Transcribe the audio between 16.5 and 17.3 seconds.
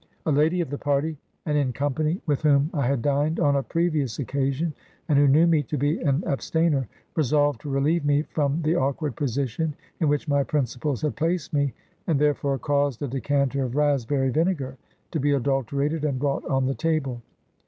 the table.